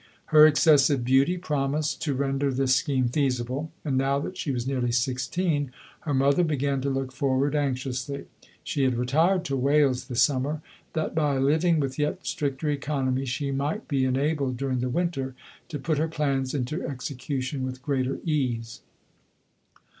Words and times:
Her 0.33 0.47
excessive 0.47 1.05
beauty 1.05 1.37
promised 1.37 2.01
to 2.01 2.15
render 2.15 2.49
this 2.51 2.73
scheme 2.73 3.07
feasible; 3.09 3.71
and 3.85 3.99
now 3.99 4.17
that 4.17 4.35
she 4.35 4.49
was 4.49 4.65
nearly 4.65 4.91
sixteen, 4.91 5.71
her 5.99 6.13
mother 6.15 6.43
began 6.43 6.81
to 6.81 6.89
look 6.89 7.11
forward 7.11 7.53
anxiously. 7.55 8.25
She 8.63 8.81
had 8.83 8.95
re 8.97 9.05
tired 9.05 9.45
to 9.45 9.55
Wales 9.55 10.07
this 10.07 10.23
summer, 10.23 10.63
that, 10.93 11.13
by 11.13 11.37
living 11.37 11.79
with 11.79 11.99
yet 11.99 12.25
stricter 12.25 12.67
economy, 12.69 13.25
she 13.25 13.51
might 13.51 13.87
be 13.87 14.03
enabled, 14.03 14.57
during 14.57 14.79
the 14.79 14.89
winter, 14.89 15.35
to 15.69 15.77
put 15.77 15.99
her 15.99 16.07
plans 16.07 16.55
into 16.55 16.81
exe 16.83 17.11
cution 17.11 17.61
with 17.61 17.83
greater 17.83 18.17
ease. 18.25 18.81